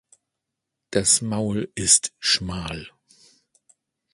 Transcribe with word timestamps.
Das 0.89 1.21
Maul 1.21 1.71
ist 1.75 2.11
schmal. 2.17 2.87